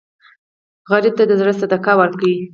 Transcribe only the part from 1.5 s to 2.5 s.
صدقه ورکوئ